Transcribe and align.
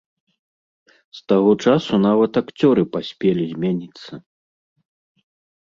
З 1.17 1.21
таго 1.31 1.51
часу 1.67 1.93
нават 2.07 2.31
акцёры 2.43 2.83
паспелі 2.97 3.43
змяніцца. 3.51 4.11